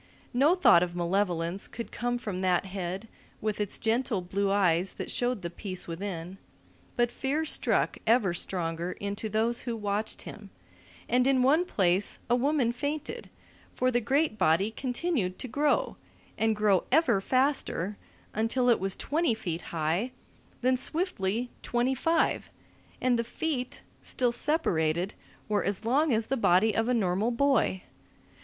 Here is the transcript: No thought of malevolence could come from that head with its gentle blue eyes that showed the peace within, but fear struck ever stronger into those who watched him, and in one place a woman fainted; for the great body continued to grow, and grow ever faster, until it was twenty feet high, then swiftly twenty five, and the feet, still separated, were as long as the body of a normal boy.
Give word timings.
No 0.33 0.55
thought 0.55 0.81
of 0.81 0.95
malevolence 0.95 1.67
could 1.67 1.91
come 1.91 2.17
from 2.17 2.41
that 2.41 2.65
head 2.65 3.07
with 3.39 3.61
its 3.61 3.77
gentle 3.77 4.19
blue 4.23 4.49
eyes 4.49 4.95
that 4.95 5.11
showed 5.11 5.43
the 5.43 5.49
peace 5.51 5.87
within, 5.87 6.39
but 6.95 7.11
fear 7.11 7.45
struck 7.45 7.99
ever 8.07 8.33
stronger 8.33 8.93
into 8.93 9.29
those 9.29 9.59
who 9.61 9.75
watched 9.77 10.23
him, 10.23 10.49
and 11.07 11.27
in 11.27 11.43
one 11.43 11.65
place 11.65 12.19
a 12.31 12.35
woman 12.35 12.71
fainted; 12.71 13.29
for 13.75 13.91
the 13.91 14.01
great 14.01 14.39
body 14.39 14.71
continued 14.71 15.37
to 15.37 15.47
grow, 15.47 15.97
and 16.35 16.55
grow 16.55 16.85
ever 16.91 17.21
faster, 17.21 17.95
until 18.33 18.69
it 18.69 18.79
was 18.79 18.95
twenty 18.95 19.35
feet 19.35 19.61
high, 19.69 20.09
then 20.63 20.77
swiftly 20.77 21.51
twenty 21.61 21.93
five, 21.93 22.49
and 22.99 23.19
the 23.19 23.23
feet, 23.23 23.83
still 24.01 24.31
separated, 24.31 25.13
were 25.47 25.63
as 25.63 25.85
long 25.85 26.11
as 26.11 26.25
the 26.25 26.35
body 26.35 26.75
of 26.75 26.89
a 26.89 26.93
normal 26.95 27.29
boy. 27.29 27.83